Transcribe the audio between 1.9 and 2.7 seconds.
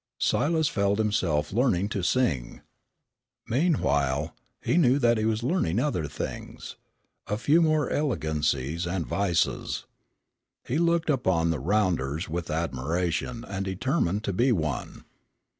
sing.